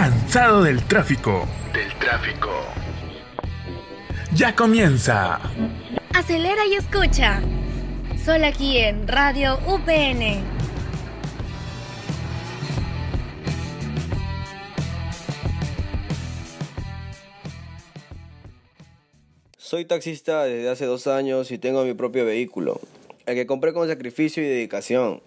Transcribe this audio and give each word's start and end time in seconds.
¿Cansado 0.00 0.62
del 0.62 0.80
tráfico? 0.84 1.44
Del 1.74 1.92
tráfico. 1.98 2.48
Ya 4.32 4.54
comienza. 4.54 5.40
Acelera 6.14 6.64
y 6.66 6.74
escucha. 6.74 7.42
Solo 8.24 8.46
aquí 8.46 8.76
en 8.78 9.08
Radio 9.08 9.58
UPN. 9.66 10.44
Soy 19.56 19.84
taxista 19.84 20.44
desde 20.44 20.70
hace 20.70 20.84
dos 20.84 21.08
años 21.08 21.50
y 21.50 21.58
tengo 21.58 21.82
mi 21.82 21.94
propio 21.94 22.24
vehículo, 22.24 22.80
el 23.26 23.34
que 23.34 23.48
compré 23.48 23.72
con 23.72 23.88
sacrificio 23.88 24.44
y 24.44 24.46
dedicación. 24.46 25.22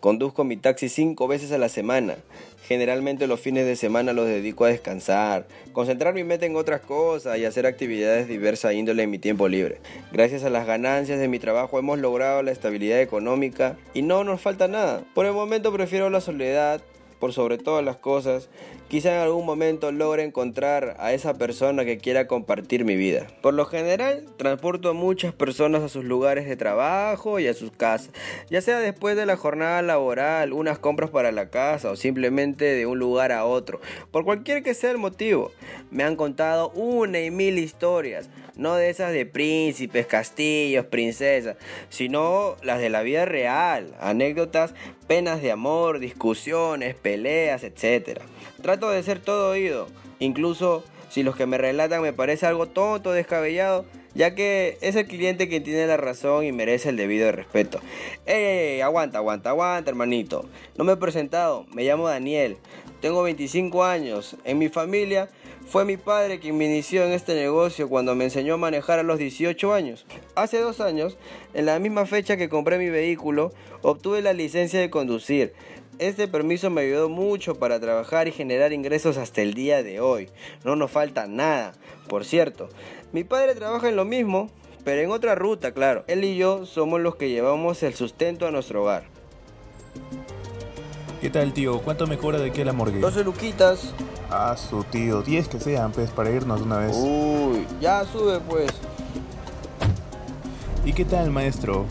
Conduzco 0.00 0.44
mi 0.44 0.56
taxi 0.56 0.88
cinco 0.88 1.28
veces 1.28 1.52
a 1.52 1.58
la 1.58 1.68
semana. 1.68 2.16
Generalmente 2.66 3.26
los 3.26 3.40
fines 3.40 3.64
de 3.64 3.76
semana 3.76 4.12
los 4.12 4.26
dedico 4.26 4.64
a 4.64 4.68
descansar, 4.68 5.46
concentrar 5.72 6.14
mi 6.14 6.24
mente 6.24 6.46
en 6.46 6.56
otras 6.56 6.80
cosas 6.80 7.38
y 7.38 7.44
hacer 7.44 7.64
actividades 7.64 8.26
diversas 8.26 8.74
índole 8.74 9.04
en 9.04 9.10
mi 9.10 9.18
tiempo 9.18 9.46
libre. 9.46 9.80
Gracias 10.10 10.42
a 10.42 10.50
las 10.50 10.66
ganancias 10.66 11.20
de 11.20 11.28
mi 11.28 11.38
trabajo 11.38 11.78
hemos 11.78 11.98
logrado 12.00 12.42
la 12.42 12.50
estabilidad 12.50 13.00
económica 13.00 13.76
y 13.94 14.02
no 14.02 14.24
nos 14.24 14.40
falta 14.40 14.66
nada. 14.66 15.04
Por 15.14 15.26
el 15.26 15.32
momento 15.32 15.72
prefiero 15.72 16.10
la 16.10 16.20
soledad 16.20 16.82
por 17.18 17.32
sobre 17.32 17.58
todas 17.58 17.84
las 17.84 17.96
cosas, 17.96 18.48
quizá 18.88 19.14
en 19.14 19.20
algún 19.20 19.46
momento 19.46 19.90
logre 19.92 20.24
encontrar 20.24 20.96
a 20.98 21.12
esa 21.12 21.34
persona 21.34 21.84
que 21.84 21.98
quiera 21.98 22.26
compartir 22.26 22.84
mi 22.84 22.96
vida. 22.96 23.26
Por 23.42 23.54
lo 23.54 23.64
general, 23.64 24.26
transporto 24.36 24.90
a 24.90 24.92
muchas 24.92 25.32
personas 25.32 25.82
a 25.82 25.88
sus 25.88 26.04
lugares 26.04 26.46
de 26.46 26.56
trabajo 26.56 27.38
y 27.38 27.46
a 27.46 27.54
sus 27.54 27.70
casas, 27.70 28.10
ya 28.50 28.60
sea 28.60 28.78
después 28.78 29.16
de 29.16 29.26
la 29.26 29.36
jornada 29.36 29.82
laboral, 29.82 30.52
unas 30.52 30.78
compras 30.78 31.10
para 31.10 31.32
la 31.32 31.50
casa 31.50 31.90
o 31.90 31.96
simplemente 31.96 32.64
de 32.64 32.86
un 32.86 32.98
lugar 32.98 33.32
a 33.32 33.44
otro. 33.44 33.80
Por 34.10 34.24
cualquier 34.24 34.62
que 34.62 34.74
sea 34.74 34.90
el 34.90 34.98
motivo, 34.98 35.52
me 35.90 36.04
han 36.04 36.16
contado 36.16 36.70
una 36.70 37.20
y 37.20 37.30
mil 37.30 37.58
historias 37.58 38.28
no 38.56 38.74
de 38.74 38.88
esas 38.88 39.12
de 39.12 39.26
príncipes, 39.26 40.06
castillos, 40.06 40.86
princesas, 40.86 41.56
sino 41.90 42.56
las 42.62 42.80
de 42.80 42.88
la 42.88 43.02
vida 43.02 43.24
real, 43.24 43.94
anécdotas, 44.00 44.74
penas 45.06 45.42
de 45.42 45.52
amor, 45.52 45.98
discusiones, 45.98 46.94
peleas, 46.94 47.64
etc. 47.64 48.20
Trato 48.62 48.90
de 48.90 49.02
ser 49.02 49.20
todo 49.20 49.50
oído, 49.50 49.86
incluso 50.18 50.84
si 51.08 51.22
los 51.22 51.36
que 51.36 51.46
me 51.46 51.58
relatan 51.58 52.02
me 52.02 52.12
parece 52.12 52.46
algo 52.46 52.66
tonto, 52.66 53.12
descabellado, 53.12 53.84
ya 54.14 54.34
que 54.34 54.78
es 54.80 54.96
el 54.96 55.06
cliente 55.06 55.48
quien 55.48 55.62
tiene 55.62 55.86
la 55.86 55.96
razón 55.96 56.44
y 56.44 56.52
merece 56.52 56.88
el 56.88 56.96
debido 56.96 57.30
respeto. 57.32 57.80
¡Ey, 58.24 58.80
aguanta, 58.80 59.18
aguanta, 59.18 59.50
aguanta, 59.50 59.90
hermanito! 59.90 60.48
No 60.76 60.84
me 60.84 60.92
he 60.92 60.96
presentado, 60.96 61.66
me 61.72 61.84
llamo 61.84 62.08
Daniel, 62.08 62.56
tengo 63.00 63.22
25 63.22 63.84
años, 63.84 64.36
en 64.44 64.58
mi 64.58 64.68
familia 64.68 65.28
fue 65.66 65.84
mi 65.84 65.96
padre 65.96 66.38
quien 66.38 66.56
me 66.56 66.66
inició 66.66 67.04
en 67.04 67.12
este 67.12 67.34
negocio 67.34 67.88
cuando 67.88 68.14
me 68.14 68.24
enseñó 68.24 68.54
a 68.54 68.58
manejar 68.58 69.00
a 69.00 69.02
los 69.02 69.18
18 69.18 69.74
años. 69.74 70.06
Hace 70.36 70.60
dos 70.60 70.80
años, 70.80 71.18
en 71.54 71.66
la 71.66 71.78
misma 71.78 72.06
fecha 72.06 72.36
que 72.36 72.48
compré 72.48 72.78
mi 72.78 72.88
vehículo, 72.88 73.52
obtuve 73.82 74.22
la 74.22 74.32
licencia 74.32 74.80
de 74.80 74.90
conducir. 74.90 75.54
Este 75.98 76.28
permiso 76.28 76.70
me 76.70 76.82
ayudó 76.82 77.08
mucho 77.08 77.56
para 77.56 77.80
trabajar 77.80 78.28
y 78.28 78.32
generar 78.32 78.72
ingresos 78.72 79.16
hasta 79.16 79.42
el 79.42 79.54
día 79.54 79.82
de 79.82 79.98
hoy. 80.00 80.28
No 80.62 80.76
nos 80.76 80.90
falta 80.90 81.26
nada. 81.26 81.72
Por 82.08 82.24
cierto, 82.24 82.68
mi 83.12 83.24
padre 83.24 83.54
trabaja 83.54 83.88
en 83.88 83.96
lo 83.96 84.04
mismo, 84.04 84.50
pero 84.84 85.00
en 85.02 85.10
otra 85.10 85.34
ruta, 85.34 85.72
claro. 85.72 86.04
Él 86.06 86.22
y 86.22 86.36
yo 86.36 86.64
somos 86.64 87.00
los 87.00 87.16
que 87.16 87.30
llevamos 87.30 87.82
el 87.82 87.94
sustento 87.94 88.46
a 88.46 88.50
nuestro 88.52 88.82
hogar. 88.82 89.04
¿Qué 91.26 91.30
tal, 91.30 91.52
tío? 91.52 91.80
¿Cuánto 91.80 92.06
me 92.06 92.18
cobra 92.18 92.38
de 92.38 92.50
aquí 92.50 92.60
a 92.60 92.64
la 92.64 92.72
morgue? 92.72 93.00
12 93.00 93.24
luquitas. 93.24 93.92
Ah, 94.30 94.56
su 94.56 94.84
tío, 94.84 95.22
10 95.22 95.48
que 95.48 95.58
sean, 95.58 95.90
pues, 95.90 96.08
para 96.10 96.30
irnos 96.30 96.60
de 96.60 96.66
una 96.66 96.78
vez. 96.78 96.96
Uy, 96.96 97.66
ya 97.80 98.04
sube, 98.04 98.38
pues. 98.48 98.70
¿Y 100.84 100.92
qué 100.92 101.04
tal, 101.04 101.32
maestro? 101.32 101.84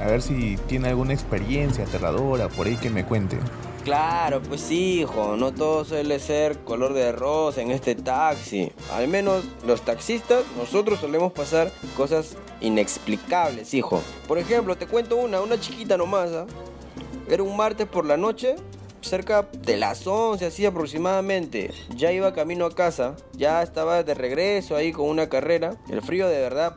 A 0.00 0.06
ver 0.06 0.22
si 0.22 0.56
tiene 0.66 0.88
alguna 0.88 1.12
experiencia 1.12 1.84
aterradora 1.84 2.48
por 2.48 2.66
ahí 2.66 2.76
que 2.76 2.88
me 2.88 3.04
cuente. 3.04 3.38
Claro, 3.84 4.40
pues 4.40 4.70
hijo, 4.70 5.36
no 5.36 5.52
todo 5.52 5.84
suele 5.84 6.18
ser 6.18 6.60
color 6.60 6.94
de 6.94 7.12
rosa 7.12 7.60
en 7.60 7.70
este 7.70 7.94
taxi. 7.94 8.72
Al 8.94 9.08
menos 9.08 9.44
los 9.66 9.82
taxistas, 9.82 10.42
nosotros 10.56 11.00
solemos 11.00 11.32
pasar 11.32 11.70
cosas 11.98 12.38
inexplicables, 12.62 13.74
hijo. 13.74 14.00
Por 14.26 14.38
ejemplo, 14.38 14.74
te 14.74 14.86
cuento 14.86 15.16
una, 15.16 15.42
una 15.42 15.60
chiquita 15.60 15.98
nomás, 15.98 16.30
¿ah? 16.32 16.46
Era 17.28 17.42
un 17.42 17.56
martes 17.56 17.86
por 17.86 18.04
la 18.04 18.18
noche, 18.18 18.56
cerca 19.00 19.48
de 19.52 19.78
las 19.78 20.06
11 20.06 20.44
así 20.44 20.66
aproximadamente. 20.66 21.70
Ya 21.96 22.12
iba 22.12 22.34
camino 22.34 22.66
a 22.66 22.74
casa, 22.74 23.16
ya 23.32 23.62
estaba 23.62 24.02
de 24.02 24.12
regreso 24.12 24.76
ahí 24.76 24.92
con 24.92 25.08
una 25.08 25.28
carrera. 25.30 25.76
El 25.88 26.02
frío 26.02 26.28
de 26.28 26.38
verdad, 26.38 26.76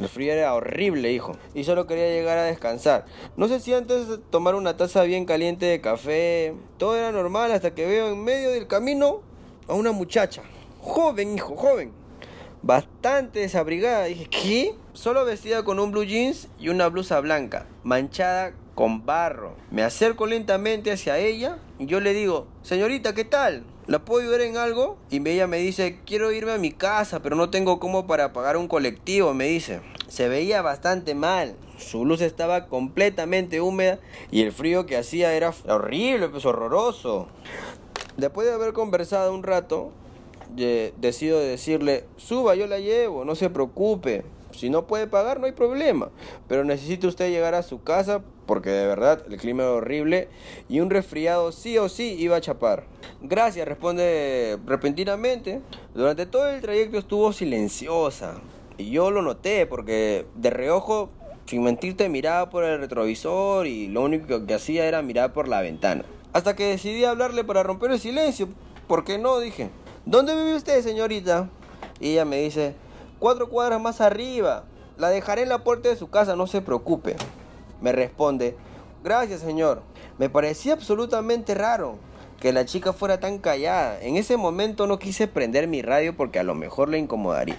el 0.00 0.08
frío 0.08 0.32
era 0.32 0.54
horrible, 0.54 1.12
hijo. 1.12 1.36
Y 1.54 1.64
solo 1.64 1.86
quería 1.86 2.08
llegar 2.08 2.38
a 2.38 2.44
descansar. 2.44 3.04
No 3.36 3.46
sé 3.46 3.60
si 3.60 3.74
antes 3.74 4.06
tomar 4.30 4.54
una 4.54 4.76
taza 4.78 5.02
bien 5.02 5.26
caliente 5.26 5.66
de 5.66 5.82
café, 5.82 6.54
todo 6.78 6.96
era 6.96 7.12
normal 7.12 7.52
hasta 7.52 7.74
que 7.74 7.86
veo 7.86 8.10
en 8.10 8.24
medio 8.24 8.50
del 8.50 8.66
camino 8.66 9.20
a 9.68 9.74
una 9.74 9.92
muchacha. 9.92 10.42
Joven, 10.80 11.34
hijo, 11.34 11.56
joven. 11.56 11.92
Bastante 12.62 13.40
desabrigada. 13.40 14.04
Dije, 14.04 14.28
¿qué? 14.30 14.74
Solo 14.94 15.24
vestida 15.26 15.62
con 15.62 15.78
un 15.78 15.90
blue 15.92 16.04
jeans 16.04 16.48
y 16.58 16.68
una 16.68 16.88
blusa 16.88 17.20
blanca, 17.20 17.66
manchada 17.82 18.54
con 18.74 19.04
barro. 19.06 19.54
Me 19.70 19.82
acerco 19.82 20.26
lentamente 20.26 20.92
hacia 20.92 21.18
ella 21.18 21.58
y 21.78 21.86
yo 21.86 22.00
le 22.00 22.12
digo, 22.12 22.46
señorita, 22.62 23.14
¿qué 23.14 23.24
tal? 23.24 23.64
¿La 23.86 24.04
puedo 24.04 24.22
ayudar 24.22 24.42
en 24.42 24.56
algo? 24.56 24.96
Y 25.10 25.26
ella 25.28 25.46
me 25.46 25.58
dice, 25.58 25.98
quiero 26.06 26.30
irme 26.32 26.52
a 26.52 26.58
mi 26.58 26.70
casa, 26.70 27.20
pero 27.20 27.34
no 27.34 27.50
tengo 27.50 27.80
cómo 27.80 28.06
para 28.06 28.32
pagar 28.32 28.56
un 28.56 28.68
colectivo, 28.68 29.34
me 29.34 29.46
dice. 29.46 29.80
Se 30.08 30.28
veía 30.28 30.62
bastante 30.62 31.14
mal. 31.14 31.56
Su 31.78 32.04
luz 32.04 32.20
estaba 32.20 32.68
completamente 32.68 33.60
húmeda 33.60 33.98
y 34.30 34.42
el 34.42 34.52
frío 34.52 34.86
que 34.86 34.96
hacía 34.96 35.34
era 35.34 35.52
horrible, 35.66 36.28
pues 36.28 36.46
horroroso. 36.46 37.26
Después 38.16 38.46
de 38.46 38.52
haber 38.52 38.72
conversado 38.72 39.34
un 39.34 39.42
rato, 39.42 39.90
decido 40.54 41.40
decirle, 41.40 42.04
suba, 42.16 42.54
yo 42.54 42.66
la 42.66 42.78
llevo, 42.78 43.24
no 43.24 43.34
se 43.34 43.50
preocupe. 43.50 44.22
Si 44.52 44.70
no 44.70 44.86
puede 44.86 45.06
pagar, 45.06 45.40
no 45.40 45.46
hay 45.46 45.52
problema. 45.52 46.10
Pero 46.46 46.62
necesita 46.62 47.08
usted 47.08 47.30
llegar 47.30 47.54
a 47.54 47.62
su 47.62 47.82
casa 47.82 48.22
porque 48.46 48.70
de 48.70 48.86
verdad 48.86 49.22
el 49.28 49.36
clima 49.36 49.62
era 49.62 49.72
horrible 49.72 50.28
y 50.68 50.80
un 50.80 50.90
resfriado 50.90 51.52
sí 51.52 51.78
o 51.78 51.88
sí 51.88 52.16
iba 52.18 52.36
a 52.36 52.40
chapar. 52.40 52.84
Gracias, 53.20 53.66
responde 53.66 54.58
repentinamente. 54.66 55.60
Durante 55.94 56.26
todo 56.26 56.48
el 56.48 56.60
trayecto 56.60 56.98
estuvo 56.98 57.32
silenciosa. 57.32 58.34
Y 58.78 58.90
yo 58.90 59.10
lo 59.10 59.22
noté 59.22 59.66
porque 59.66 60.26
de 60.34 60.50
reojo, 60.50 61.10
sin 61.46 61.62
mentirte, 61.62 62.08
miraba 62.08 62.50
por 62.50 62.64
el 62.64 62.80
retrovisor 62.80 63.66
y 63.66 63.88
lo 63.88 64.02
único 64.02 64.46
que 64.46 64.54
hacía 64.54 64.86
era 64.86 65.02
mirar 65.02 65.32
por 65.32 65.48
la 65.48 65.60
ventana. 65.60 66.04
Hasta 66.32 66.56
que 66.56 66.66
decidí 66.66 67.04
hablarle 67.04 67.44
para 67.44 67.62
romper 67.62 67.90
el 67.90 68.00
silencio. 68.00 68.48
¿Por 68.86 69.04
qué 69.04 69.18
no? 69.18 69.38
Dije. 69.38 69.70
¿Dónde 70.04 70.34
vive 70.34 70.56
usted, 70.56 70.82
señorita? 70.82 71.48
Y 72.00 72.12
ella 72.12 72.24
me 72.24 72.40
dice, 72.42 72.74
cuatro 73.20 73.48
cuadras 73.48 73.80
más 73.80 74.00
arriba. 74.00 74.64
La 74.98 75.10
dejaré 75.10 75.42
en 75.42 75.48
la 75.48 75.62
puerta 75.62 75.88
de 75.88 75.96
su 75.96 76.10
casa, 76.10 76.34
no 76.34 76.48
se 76.48 76.60
preocupe. 76.60 77.14
Me 77.82 77.92
responde, 77.92 78.56
gracias 79.04 79.40
señor. 79.40 79.82
Me 80.18 80.30
parecía 80.30 80.72
absolutamente 80.72 81.54
raro 81.54 81.98
que 82.40 82.52
la 82.52 82.64
chica 82.64 82.92
fuera 82.92 83.20
tan 83.20 83.38
callada. 83.38 84.00
En 84.00 84.16
ese 84.16 84.36
momento 84.36 84.86
no 84.86 84.98
quise 84.98 85.28
prender 85.28 85.68
mi 85.68 85.82
radio 85.82 86.16
porque 86.16 86.38
a 86.38 86.44
lo 86.44 86.54
mejor 86.54 86.88
le 86.88 86.98
incomodaría. 86.98 87.58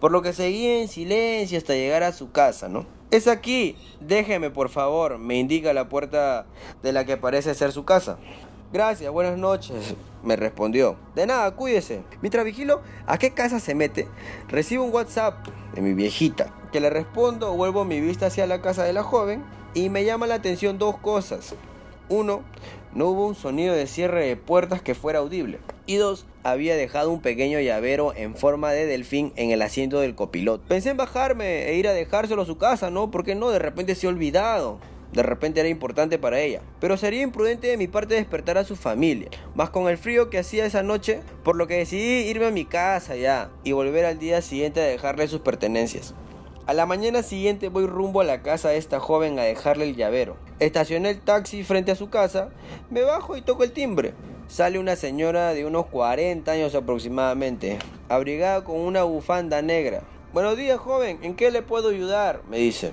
Por 0.00 0.10
lo 0.10 0.20
que 0.20 0.32
seguí 0.32 0.66
en 0.66 0.88
silencio 0.88 1.58
hasta 1.58 1.74
llegar 1.74 2.02
a 2.02 2.12
su 2.12 2.32
casa, 2.32 2.68
¿no? 2.68 2.86
Es 3.12 3.28
aquí, 3.28 3.76
déjeme 4.00 4.50
por 4.50 4.68
favor, 4.68 5.18
me 5.18 5.38
indica 5.38 5.72
la 5.72 5.88
puerta 5.88 6.46
de 6.82 6.92
la 6.92 7.04
que 7.04 7.16
parece 7.16 7.54
ser 7.54 7.70
su 7.70 7.84
casa. 7.84 8.18
Gracias, 8.72 9.12
buenas 9.12 9.36
noches, 9.36 9.94
me 10.22 10.34
respondió. 10.34 10.96
De 11.14 11.26
nada, 11.26 11.50
cuídese. 11.54 12.02
Mientras 12.22 12.44
vigilo 12.44 12.80
a 13.06 13.18
qué 13.18 13.32
casa 13.32 13.60
se 13.60 13.74
mete, 13.74 14.08
recibo 14.48 14.84
un 14.84 14.94
WhatsApp 14.94 15.46
de 15.74 15.82
mi 15.82 15.92
viejita, 15.92 16.54
que 16.72 16.80
le 16.80 16.90
respondo, 16.90 17.52
vuelvo 17.52 17.84
mi 17.84 18.00
vista 18.00 18.26
hacia 18.26 18.46
la 18.46 18.60
casa 18.60 18.82
de 18.82 18.92
la 18.92 19.04
joven 19.04 19.44
y 19.74 19.90
me 19.90 20.04
llama 20.04 20.26
la 20.26 20.34
atención 20.34 20.78
dos 20.78 20.98
cosas. 20.98 21.54
Uno, 22.08 22.42
no 22.94 23.08
hubo 23.08 23.26
un 23.26 23.34
sonido 23.34 23.74
de 23.74 23.86
cierre 23.86 24.26
de 24.26 24.36
puertas 24.36 24.82
que 24.82 24.94
fuera 24.94 25.20
audible. 25.20 25.60
Y 25.86 25.96
dos, 25.96 26.26
había 26.42 26.74
dejado 26.74 27.10
un 27.10 27.20
pequeño 27.20 27.60
llavero 27.60 28.14
en 28.16 28.34
forma 28.34 28.72
de 28.72 28.86
delfín 28.86 29.32
en 29.36 29.50
el 29.50 29.62
asiento 29.62 30.00
del 30.00 30.14
copiloto. 30.14 30.64
Pensé 30.66 30.90
en 30.90 30.96
bajarme 30.96 31.68
e 31.68 31.74
ir 31.76 31.86
a 31.86 31.92
dejárselo 31.92 32.42
a 32.42 32.46
su 32.46 32.58
casa, 32.58 32.90
¿no? 32.90 33.10
¿Por 33.10 33.24
qué 33.24 33.34
no? 33.34 33.50
De 33.50 33.58
repente 33.58 33.94
se 33.94 34.06
ha 34.06 34.10
olvidado 34.10 34.80
de 35.12 35.22
repente 35.22 35.60
era 35.60 35.68
importante 35.68 36.18
para 36.18 36.40
ella. 36.40 36.62
Pero 36.80 36.96
sería 36.96 37.22
imprudente 37.22 37.66
de 37.66 37.76
mi 37.76 37.86
parte 37.86 38.14
despertar 38.14 38.58
a 38.58 38.64
su 38.64 38.76
familia, 38.76 39.28
más 39.54 39.70
con 39.70 39.88
el 39.88 39.98
frío 39.98 40.30
que 40.30 40.38
hacía 40.38 40.64
esa 40.64 40.82
noche, 40.82 41.20
por 41.44 41.56
lo 41.56 41.66
que 41.66 41.76
decidí 41.76 42.28
irme 42.28 42.46
a 42.46 42.50
mi 42.50 42.64
casa 42.64 43.16
ya 43.16 43.50
y 43.62 43.72
volver 43.72 44.06
al 44.06 44.18
día 44.18 44.40
siguiente 44.40 44.80
a 44.80 44.86
dejarle 44.86 45.28
sus 45.28 45.40
pertenencias. 45.40 46.14
A 46.64 46.74
la 46.74 46.86
mañana 46.86 47.24
siguiente 47.24 47.68
voy 47.68 47.86
rumbo 47.86 48.20
a 48.20 48.24
la 48.24 48.40
casa 48.42 48.68
de 48.68 48.76
esta 48.76 49.00
joven 49.00 49.36
a 49.40 49.42
dejarle 49.42 49.84
el 49.84 49.96
llavero. 49.96 50.36
Estacioné 50.60 51.10
el 51.10 51.20
taxi 51.20 51.64
frente 51.64 51.90
a 51.90 51.96
su 51.96 52.08
casa, 52.08 52.50
me 52.88 53.02
bajo 53.02 53.36
y 53.36 53.42
toco 53.42 53.64
el 53.64 53.72
timbre. 53.72 54.14
sale 54.46 54.78
una 54.78 54.94
señora 54.94 55.54
de 55.54 55.66
unos 55.66 55.86
40 55.86 56.52
años 56.52 56.76
aproximadamente, 56.76 57.80
abrigada 58.08 58.62
con 58.62 58.78
una 58.78 59.02
bufanda 59.02 59.60
negra. 59.60 60.04
Buenos 60.32 60.56
días, 60.56 60.78
joven, 60.78 61.18
¿en 61.22 61.34
qué 61.34 61.50
le 61.50 61.62
puedo 61.62 61.88
ayudar? 61.88 62.42
me 62.48 62.58
dice. 62.58 62.92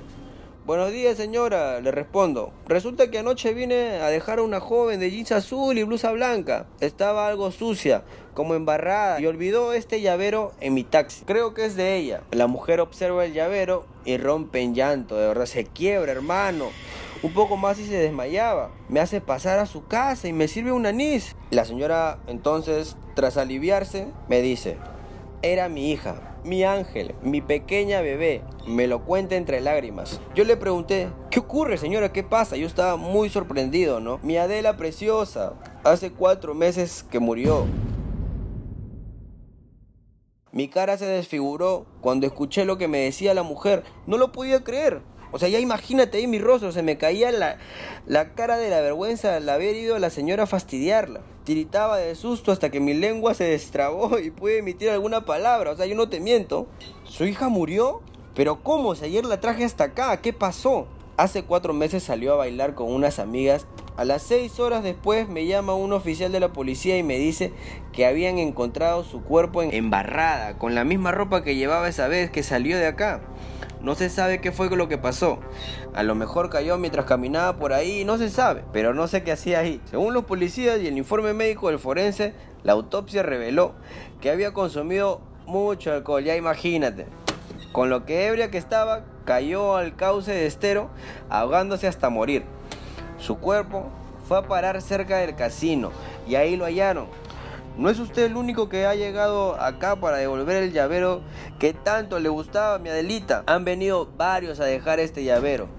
Buenos 0.70 0.92
días, 0.92 1.18
señora, 1.18 1.82
le 1.82 1.90
respondo. 1.90 2.54
Resulta 2.68 3.10
que 3.10 3.18
anoche 3.18 3.56
vine 3.56 4.02
a 4.02 4.10
dejar 4.10 4.38
a 4.38 4.44
una 4.44 4.60
joven 4.60 5.00
de 5.00 5.10
jeans 5.10 5.32
azul 5.32 5.76
y 5.76 5.82
blusa 5.82 6.12
blanca. 6.12 6.68
Estaba 6.80 7.28
algo 7.28 7.50
sucia, 7.50 8.04
como 8.36 8.54
embarrada, 8.54 9.20
y 9.20 9.26
olvidó 9.26 9.74
este 9.74 10.00
llavero 10.00 10.52
en 10.62 10.76
mi 10.76 10.84
taxi. 10.84 11.26
Creo 11.26 11.56
que 11.56 11.66
es 11.66 11.76
de 11.76 11.96
ella. 11.96 12.22
La 12.30 12.46
mujer 12.46 12.82
observa 12.82 13.26
el 13.26 13.34
llavero 13.34 13.88
y 14.06 14.18
rompe 14.18 14.60
en 14.60 14.76
llanto, 14.76 15.18
de 15.18 15.28
verdad 15.30 15.48
se 15.48 15.64
quiebra, 15.64 16.12
hermano. 16.12 16.66
Un 17.24 17.34
poco 17.34 17.58
más 17.58 17.80
y 17.80 17.88
se 17.88 17.98
desmayaba. 17.98 18.70
Me 18.90 19.00
hace 19.00 19.22
pasar 19.22 19.58
a 19.58 19.66
su 19.66 19.88
casa 19.88 20.28
y 20.28 20.34
me 20.34 20.48
sirve 20.48 20.72
un 20.72 20.86
anís. 20.86 21.36
La 21.50 21.66
señora 21.66 22.20
entonces, 22.28 22.96
tras 23.16 23.38
aliviarse, 23.38 24.10
me 24.28 24.44
dice, 24.44 24.78
era 25.42 25.68
mi 25.68 25.92
hija 25.92 26.29
mi 26.44 26.64
ángel, 26.64 27.16
mi 27.22 27.42
pequeña 27.42 28.02
bebé, 28.02 28.42
me 28.68 28.88
lo 28.88 29.06
cuenta 29.06 29.36
entre 29.36 29.62
lágrimas. 29.62 30.22
Yo 30.36 30.44
le 30.44 30.58
pregunté, 30.58 31.10
¿qué 31.30 31.40
ocurre 31.40 31.78
señora? 31.78 32.12
¿Qué 32.12 32.24
pasa? 32.24 32.56
Yo 32.58 32.68
estaba 32.68 32.96
muy 32.96 33.30
sorprendido, 33.30 34.00
¿no? 34.00 34.20
Mi 34.24 34.38
Adela 34.38 34.78
preciosa, 34.78 35.54
hace 35.84 36.12
cuatro 36.12 36.54
meses 36.54 37.04
que 37.10 37.20
murió. 37.20 37.66
Mi 40.52 40.68
cara 40.68 40.98
se 40.98 41.06
desfiguró 41.06 41.86
cuando 42.02 42.26
escuché 42.26 42.66
lo 42.66 42.78
que 42.78 42.88
me 42.88 43.00
decía 43.00 43.36
la 43.36 43.44
mujer. 43.44 43.84
No 44.08 44.18
lo 44.18 44.32
podía 44.32 44.64
creer. 44.64 45.02
O 45.32 45.40
sea, 45.40 45.50
ya 45.50 45.60
imagínate 45.60 46.18
ahí 46.18 46.28
mi 46.28 46.40
rostro, 46.40 46.72
se 46.72 46.82
me 46.82 46.98
caía 46.98 47.32
la, 47.32 47.58
la 48.08 48.34
cara 48.34 48.58
de 48.58 48.70
la 48.70 48.82
vergüenza 48.82 49.36
al 49.36 49.48
haber 49.48 49.76
ido 49.76 49.96
a 49.96 50.00
la 50.00 50.10
señora 50.10 50.44
a 50.44 50.48
fastidiarla. 50.48 51.22
Tiritaba 51.44 51.98
de 51.98 52.16
susto 52.16 52.52
hasta 52.52 52.70
que 52.70 52.80
mi 52.80 52.94
lengua 52.94 53.34
se 53.34 53.44
destrabó 53.44 54.20
y 54.20 54.32
pude 54.32 54.60
emitir 54.60 54.90
alguna 54.90 55.26
palabra. 55.26 55.72
O 55.72 55.76
sea, 55.76 55.86
yo 55.86 55.96
no 55.96 56.10
te 56.10 56.20
miento. 56.20 56.68
¿Su 57.04 57.26
hija 57.26 57.50
murió? 57.50 58.02
¿Pero 58.36 58.64
cómo? 58.64 58.96
Si 58.96 59.06
ayer 59.06 59.26
la 59.26 59.40
traje 59.42 59.66
hasta 59.66 59.86
acá, 59.86 60.18
¿qué 60.22 60.34
pasó? 60.34 60.88
Hace 61.18 61.44
cuatro 61.44 61.74
meses 61.74 62.04
salió 62.04 62.34
a 62.34 62.38
bailar 62.38 62.76
con 62.76 62.94
unas 62.94 63.20
amigas. 63.20 63.66
A 63.98 64.06
las 64.06 64.22
seis 64.22 64.62
horas 64.62 64.82
después 64.82 65.28
me 65.28 65.46
llama 65.46 65.74
un 65.74 65.92
oficial 65.92 66.32
de 66.32 66.40
la 66.40 66.54
policía 66.54 66.98
y 66.98 67.04
me 67.04 67.18
dice 67.18 67.52
que 67.92 68.06
habían 68.06 68.38
encontrado 68.38 69.04
su 69.04 69.22
cuerpo 69.24 69.62
embarrada, 69.62 70.58
con 70.58 70.74
la 70.74 70.86
misma 70.86 71.12
ropa 71.12 71.44
que 71.44 71.58
llevaba 71.58 71.90
esa 71.90 72.08
vez 72.08 72.32
que 72.32 72.42
salió 72.42 72.78
de 72.78 72.88
acá. 72.88 73.20
No 73.82 73.96
se 73.96 74.10
sabe 74.10 74.42
qué 74.42 74.52
fue 74.52 74.70
lo 74.70 74.90
que 74.90 74.98
pasó. 74.98 75.40
A 75.94 76.04
lo 76.04 76.14
mejor 76.16 76.50
cayó 76.50 76.78
mientras 76.78 77.06
caminaba 77.06 77.58
por 77.58 77.74
ahí, 77.74 78.04
no 78.04 78.18
se 78.18 78.30
sabe, 78.30 78.64
pero 78.74 78.94
no 78.94 79.08
sé 79.08 79.24
qué 79.24 79.32
hacía 79.32 79.60
ahí. 79.60 79.82
Según 79.90 80.14
los 80.14 80.26
policías 80.26 80.80
y 80.80 80.88
el 80.88 80.98
informe 80.98 81.34
médico 81.34 81.70
del 81.70 81.80
forense, 81.80 82.34
la 82.64 82.74
autopsia 82.74 83.24
reveló 83.24 83.74
que 84.20 84.30
había 84.30 84.54
consumido 84.54 85.22
mucho 85.46 85.94
alcohol, 85.94 86.24
ya 86.24 86.36
imagínate. 86.36 87.08
Con 87.72 87.90
lo 87.90 88.06
que 88.06 88.28
ebria 88.28 88.52
que 88.52 88.58
estaba, 88.58 89.04
cayó 89.26 89.78
al 89.78 89.96
cauce 89.96 90.32
de 90.32 90.46
estero, 90.46 90.90
ahogándose 91.30 91.88
hasta 91.88 92.10
morir. 92.10 92.44
Su 93.18 93.38
cuerpo 93.38 93.86
fue 94.28 94.40
a 94.40 94.44
parar 94.44 94.82
cerca 94.82 95.18
del 95.18 95.36
casino 95.36 95.92
y 96.28 96.36
ahí 96.36 96.56
lo 96.56 96.66
hallaron. 96.66 97.08
No 97.80 97.90
es 97.90 97.98
usted 97.98 98.26
el 98.26 98.36
único 98.36 98.68
que 98.68 98.86
ha 98.86 98.94
llegado 98.94 99.56
acá 99.56 99.96
para 99.96 100.18
devolver 100.18 100.64
el 100.64 100.74
llavero 100.74 101.22
que 101.60 101.72
tanto 101.72 102.20
le 102.20 102.28
gustaba 102.28 102.76
a 102.76 102.78
mi 102.78 102.90
Adelita. 102.90 103.46
Han 103.48 103.64
venido 103.64 104.10
varios 104.18 104.60
a 104.60 104.66
dejar 104.66 105.00
este 105.00 105.24
llavero. 105.24 105.70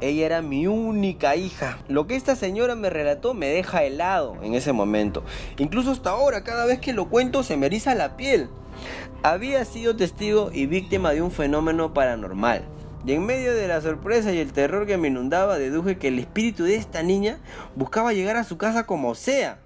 Ella 0.00 0.24
era 0.24 0.40
mi 0.40 0.66
única 0.66 1.36
hija. 1.36 1.76
Lo 1.86 2.06
que 2.06 2.16
esta 2.16 2.34
señora 2.34 2.76
me 2.76 2.88
relató 2.88 3.34
me 3.34 3.48
deja 3.48 3.84
helado 3.84 4.38
en 4.42 4.54
ese 4.54 4.72
momento. 4.72 5.22
Incluso 5.58 5.90
hasta 5.90 6.08
ahora, 6.08 6.44
cada 6.44 6.64
vez 6.64 6.78
que 6.78 6.94
lo 6.94 7.10
cuento, 7.10 7.42
se 7.42 7.58
me 7.58 7.66
eriza 7.66 7.94
la 7.94 8.16
piel. 8.16 8.48
Había 9.22 9.62
sido 9.66 9.94
testigo 9.96 10.50
y 10.54 10.64
víctima 10.64 11.12
de 11.12 11.20
un 11.20 11.30
fenómeno 11.30 11.92
paranormal. 11.92 12.64
Y 13.04 13.12
en 13.12 13.26
medio 13.26 13.54
de 13.54 13.68
la 13.68 13.82
sorpresa 13.82 14.32
y 14.32 14.38
el 14.38 14.54
terror 14.54 14.86
que 14.86 14.96
me 14.96 15.08
inundaba, 15.08 15.58
deduje 15.58 15.98
que 15.98 16.08
el 16.08 16.20
espíritu 16.20 16.64
de 16.64 16.76
esta 16.76 17.02
niña 17.02 17.38
buscaba 17.76 18.14
llegar 18.14 18.36
a 18.36 18.44
su 18.44 18.56
casa 18.56 18.86
como 18.86 19.14
sea. 19.14 19.59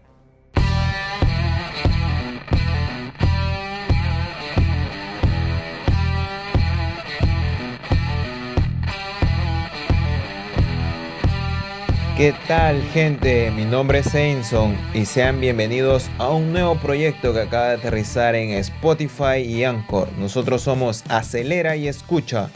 ¿Qué 12.16 12.32
tal 12.46 12.76
gente? 12.93 13.50
Mi 13.50 13.64
nombre 13.64 13.99
es 13.99 14.14
Ainson 14.14 14.76
y 14.94 15.05
sean 15.05 15.40
bienvenidos 15.40 16.08
a 16.20 16.28
un 16.28 16.52
nuevo 16.52 16.76
proyecto 16.76 17.32
que 17.32 17.40
acaba 17.40 17.64
de 17.70 17.75
aterrizar 17.75 18.37
en 18.37 18.50
Spotify 18.50 19.38
y 19.44 19.64
Anchor. 19.64 20.06
Nosotros 20.16 20.62
somos 20.62 21.02
Acelera 21.11 21.75
y 21.75 21.88
Escucha, 21.88 22.50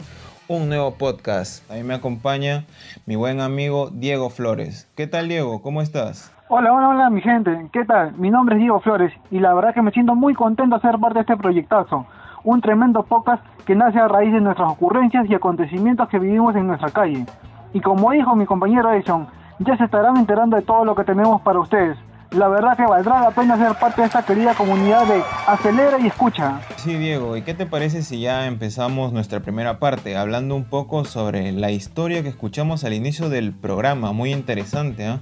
un 0.47 0.69
nuevo 0.69 0.91
podcast. 0.91 1.69
A 1.69 1.73
mí 1.73 1.83
me 1.83 1.93
acompaña 1.93 2.63
mi 3.05 3.17
buen 3.17 3.41
amigo 3.41 3.89
Diego 3.91 4.29
Flores. 4.29 4.89
¿Qué 4.95 5.07
tal 5.07 5.27
Diego? 5.27 5.61
¿Cómo 5.61 5.81
estás? 5.81 6.33
Hola, 6.47 6.71
hola, 6.71 6.87
hola 6.87 7.09
mi 7.09 7.21
gente. 7.21 7.67
¿Qué 7.73 7.83
tal? 7.83 8.13
Mi 8.13 8.29
nombre 8.29 8.55
es 8.55 8.61
Diego 8.61 8.79
Flores 8.79 9.11
y 9.29 9.41
la 9.41 9.53
verdad 9.53 9.73
que 9.73 9.81
me 9.81 9.91
siento 9.91 10.15
muy 10.15 10.35
contento 10.35 10.77
de 10.77 10.81
ser 10.81 10.97
parte 10.99 11.15
de 11.15 11.21
este 11.23 11.35
proyectazo. 11.35 12.05
Un 12.45 12.61
tremendo 12.61 13.03
podcast 13.03 13.43
que 13.65 13.75
nace 13.75 13.99
a 13.99 14.07
raíz 14.07 14.31
de 14.31 14.39
nuestras 14.39 14.71
ocurrencias 14.71 15.29
y 15.29 15.35
acontecimientos 15.35 16.07
que 16.07 16.17
vivimos 16.17 16.55
en 16.55 16.65
nuestra 16.65 16.91
calle. 16.91 17.25
Y 17.73 17.81
como 17.81 18.11
dijo 18.11 18.37
mi 18.37 18.45
compañero 18.45 18.89
Edison, 18.93 19.27
ya 19.59 19.77
se 19.77 19.83
estarán 19.83 20.17
enterando 20.17 20.55
de 20.55 20.61
todo 20.61 20.85
lo 20.85 20.95
que 20.95 21.03
tenemos 21.03 21.41
para 21.41 21.59
ustedes. 21.59 21.97
La 22.31 22.47
verdad 22.47 22.77
que 22.77 22.85
valdrá 22.85 23.21
la 23.21 23.31
pena 23.31 23.57
ser 23.57 23.75
parte 23.79 24.01
de 24.01 24.07
esta 24.07 24.23
querida 24.23 24.53
comunidad 24.53 25.07
de 25.07 25.23
Acelera 25.47 25.97
y 25.99 26.07
Escucha. 26.07 26.61
Sí, 26.75 26.93
Diego, 26.95 27.35
¿y 27.35 27.41
qué 27.41 27.55
te 27.55 27.65
parece 27.65 28.03
si 28.03 28.21
ya 28.21 28.45
empezamos 28.45 29.11
nuestra 29.11 29.39
primera 29.39 29.79
parte 29.79 30.15
hablando 30.15 30.55
un 30.55 30.65
poco 30.65 31.05
sobre 31.05 31.51
la 31.51 31.71
historia 31.71 32.21
que 32.21 32.29
escuchamos 32.29 32.83
al 32.83 32.93
inicio 32.93 33.29
del 33.29 33.51
programa? 33.51 34.11
Muy 34.11 34.31
interesante, 34.31 35.07
¿ah? 35.07 35.19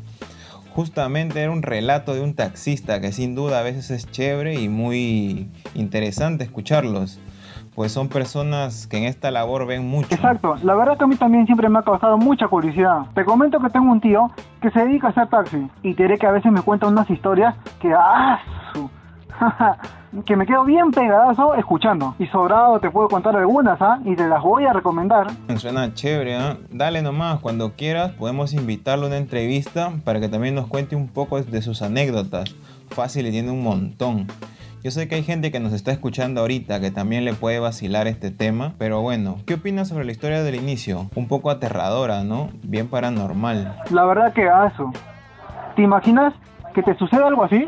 Justamente 0.75 1.41
era 1.41 1.51
un 1.51 1.63
relato 1.63 2.13
de 2.13 2.21
un 2.21 2.35
taxista 2.35 2.99
que 2.99 3.13
sin 3.13 3.35
duda 3.35 3.59
a 3.59 3.63
veces 3.63 3.89
es 3.89 4.11
chévere 4.11 4.55
y 4.55 4.67
muy 4.67 5.49
interesante 5.75 6.43
escucharlos 6.43 7.19
pues 7.77 7.91
son 7.91 8.09
personas 8.09 8.87
que 8.87 8.97
en 8.97 9.03
esta 9.03 9.29
labor 9.29 9.67
ven 9.67 9.87
mucho. 9.87 10.07
Exacto, 10.09 10.55
la 10.63 10.73
verdad 10.73 10.97
que 10.97 11.03
a 11.03 11.07
mí 11.07 11.15
también 11.15 11.45
siempre 11.45 11.69
me 11.69 11.77
ha 11.77 11.83
causado 11.83 12.17
mucha 12.17 12.47
curiosidad. 12.47 13.01
Te 13.13 13.23
comento 13.23 13.59
que 13.59 13.69
tengo 13.69 13.91
un 13.91 14.01
tío 14.01 14.31
que 14.63 14.71
se 14.71 14.79
dedica 14.79 15.05
a 15.05 15.09
hacer 15.11 15.27
taxi 15.27 15.69
y 15.83 15.93
te 15.93 16.01
diré 16.01 16.17
que 16.17 16.25
a 16.25 16.31
veces 16.31 16.51
me 16.51 16.63
cuenta 16.63 16.87
unas 16.87 17.07
historias 17.07 17.53
que 17.79 17.93
¡ah! 17.93 18.39
que 20.25 20.35
me 20.35 20.47
quedo 20.47 20.65
bien 20.65 20.89
pegadazo 20.89 21.53
escuchando. 21.53 22.15
Y 22.17 22.25
sobrado 22.25 22.79
te 22.79 22.89
puedo 22.89 23.09
contar 23.09 23.35
algunas, 23.35 23.79
¿ah? 23.79 23.99
Y 24.05 24.15
te 24.15 24.27
las 24.27 24.41
voy 24.41 24.65
a 24.65 24.73
recomendar. 24.73 25.27
Suena 25.57 25.93
chévere, 25.93 26.35
¿ah? 26.35 26.57
Dale 26.71 27.03
nomás, 27.03 27.41
cuando 27.41 27.73
quieras 27.73 28.11
podemos 28.13 28.53
invitarlo 28.53 29.05
a 29.05 29.09
una 29.09 29.17
entrevista 29.17 29.91
para 30.03 30.19
que 30.19 30.29
también 30.29 30.55
nos 30.55 30.65
cuente 30.65 30.95
un 30.95 31.09
poco 31.09 31.39
de 31.39 31.61
sus 31.61 31.83
anécdotas. 31.83 32.55
Fácil 32.89 33.27
y 33.27 33.29
tiene 33.29 33.51
un 33.51 33.61
montón. 33.61 34.25
Yo 34.87 34.91
sé 34.91 35.09
que 35.09 35.15
hay 35.15 35.23
gente 35.23 35.51
que 35.51 35.59
nos 35.59 35.73
está 35.73 35.91
escuchando 35.91 36.39
ahorita 36.39 36.79
que 36.79 36.91
también 36.91 37.25
le 37.25 37.33
puede 37.33 37.59
vacilar 37.59 38.07
este 38.07 38.31
tema, 38.31 38.71
pero 38.77 39.01
bueno, 39.01 39.35
¿qué 39.45 39.55
opinas 39.55 39.89
sobre 39.89 40.05
la 40.05 40.13
historia 40.13 40.41
del 40.43 40.55
inicio? 40.55 41.09
Un 41.13 41.27
poco 41.27 41.49
aterradora, 41.49 42.23
¿no? 42.23 42.51
Bien 42.63 42.87
paranormal. 42.87 43.75
La 43.89 44.05
verdad 44.05 44.31
que 44.31 44.45
eso. 44.45 44.93
¿Te 45.75 45.81
imaginas 45.81 46.33
que 46.73 46.83
te 46.83 46.95
suceda 46.95 47.27
algo 47.27 47.43
así? 47.43 47.67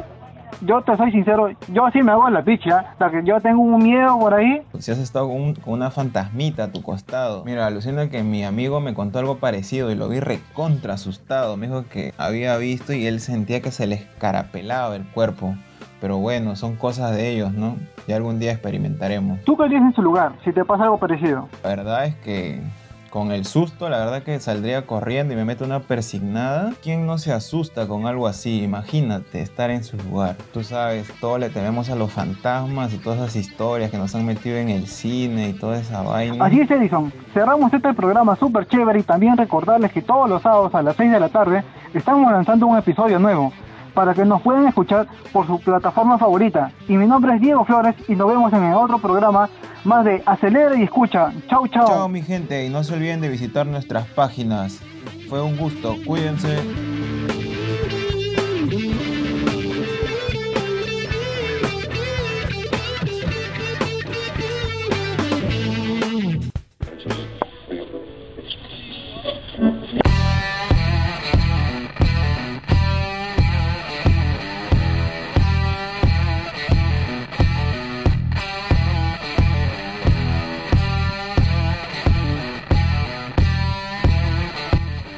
Yo 0.61 0.81
te 0.81 0.95
soy 0.95 1.11
sincero, 1.11 1.49
yo 1.67 1.85
así 1.85 2.01
me 2.01 2.13
hago 2.13 2.25
en 2.25 2.35
la 2.35 2.41
picha, 2.41 2.95
o 2.97 3.11
que 3.11 3.21
yo 3.25 3.41
tengo 3.41 3.63
un 3.63 3.83
miedo 3.83 4.17
por 4.17 4.33
ahí. 4.35 4.61
Si 4.79 4.89
has 4.89 4.97
estado 4.99 5.27
con, 5.27 5.55
una 5.65 5.91
fantasmita 5.91 6.63
a 6.63 6.71
tu 6.71 6.81
costado. 6.81 7.43
Mira, 7.43 7.67
alucina 7.67 8.09
que 8.09 8.23
mi 8.23 8.45
amigo 8.45 8.79
me 8.79 8.93
contó 8.93 9.19
algo 9.19 9.39
parecido 9.39 9.91
y 9.91 9.95
lo 9.95 10.07
vi 10.07 10.21
recontra 10.21 10.93
asustado. 10.93 11.57
Me 11.57 11.67
dijo 11.67 11.83
que 11.89 12.13
había 12.17 12.55
visto 12.55 12.93
y 12.93 13.07
él 13.07 13.19
sentía 13.19 13.61
que 13.61 13.71
se 13.71 13.87
le 13.87 13.95
escarapelaba 13.95 14.95
el 14.95 15.05
cuerpo. 15.05 15.55
Pero 16.01 16.17
bueno, 16.17 16.55
son 16.55 16.75
cosas 16.75 17.15
de 17.15 17.29
ellos, 17.29 17.53
¿no? 17.53 17.75
Y 18.07 18.13
algún 18.13 18.39
día 18.39 18.51
experimentaremos. 18.51 19.39
¿Tú 19.41 19.57
qué 19.57 19.63
harías 19.63 19.81
en 19.81 19.93
su 19.93 20.01
lugar 20.01 20.33
si 20.43 20.51
te 20.51 20.63
pasa 20.63 20.83
algo 20.83 20.97
parecido? 20.97 21.49
La 21.63 21.69
verdad 21.69 22.05
es 22.05 22.15
que 22.17 22.61
con 23.09 23.31
el 23.31 23.45
susto, 23.45 23.89
la 23.89 23.97
verdad 23.97 24.23
que 24.23 24.39
saldría 24.39 24.85
corriendo 24.85 25.33
y 25.33 25.35
me 25.35 25.45
meto 25.45 25.65
una 25.65 25.79
persignada. 25.79 26.73
¿Quién 26.81 27.05
no 27.05 27.17
se 27.17 27.33
asusta 27.33 27.87
con 27.87 28.05
algo 28.05 28.27
así? 28.27 28.63
Imagínate 28.63 29.41
estar 29.41 29.71
en 29.71 29.83
su 29.83 29.97
lugar. 29.97 30.35
Tú 30.53 30.63
sabes, 30.63 31.11
todos 31.19 31.39
le 31.39 31.49
tememos 31.49 31.89
a 31.89 31.95
los 31.95 32.11
fantasmas 32.11 32.93
y 32.93 32.97
todas 32.97 33.19
esas 33.19 33.35
historias 33.35 33.91
que 33.91 33.97
nos 33.97 34.13
han 34.15 34.25
metido 34.25 34.57
en 34.57 34.69
el 34.69 34.87
cine 34.87 35.49
y 35.49 35.53
toda 35.53 35.79
esa 35.79 36.01
vaina. 36.01 36.45
Así 36.45 36.61
es, 36.61 36.69
Edison. 36.69 37.11
Cerramos 37.33 37.73
este 37.73 37.93
programa 37.93 38.35
súper 38.35 38.67
chévere 38.67 38.99
y 38.99 39.03
también 39.03 39.37
recordarles 39.37 39.91
que 39.91 40.01
todos 40.01 40.29
los 40.29 40.41
sábados 40.41 40.73
a 40.75 40.81
las 40.81 40.95
6 40.95 41.11
de 41.11 41.19
la 41.19 41.29
tarde 41.29 41.63
estamos 41.93 42.31
lanzando 42.31 42.67
un 42.67 42.77
episodio 42.77 43.19
nuevo 43.19 43.51
para 43.99 44.13
que 44.13 44.23
nos 44.23 44.41
puedan 44.41 44.65
escuchar 44.65 45.07
por 45.33 45.45
su 45.45 45.59
plataforma 45.59 46.17
favorita. 46.17 46.71
Y 46.87 46.93
mi 46.93 47.05
nombre 47.05 47.35
es 47.35 47.41
Diego 47.41 47.65
Flores 47.65 47.95
y 48.07 48.15
nos 48.15 48.29
vemos 48.29 48.53
en 48.53 48.63
el 48.63 48.73
otro 48.73 48.97
programa 48.97 49.49
más 49.83 50.05
de 50.05 50.23
Acelera 50.25 50.73
y 50.77 50.83
Escucha. 50.83 51.33
Chau, 51.49 51.67
chau. 51.67 51.85
Chao 51.85 52.07
mi 52.07 52.21
gente 52.21 52.65
y 52.65 52.69
no 52.69 52.81
se 52.85 52.93
olviden 52.93 53.19
de 53.19 53.27
visitar 53.27 53.67
nuestras 53.67 54.05
páginas. 54.07 54.79
Fue 55.27 55.41
un 55.41 55.57
gusto, 55.57 55.97
cuídense. 56.05 56.59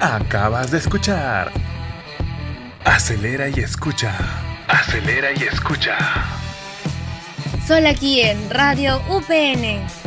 Acabas 0.02 0.72
de 0.72 0.80
escuchar. 0.80 1.52
Acelera 2.84 3.50
y 3.50 3.60
escucha. 3.60 4.18
Acelera 4.68 5.30
y 5.32 5.44
escucha. 5.44 5.96
Solo 7.68 7.88
aquí 7.90 8.22
en 8.22 8.50
Radio 8.50 9.00
UPN 9.10 10.01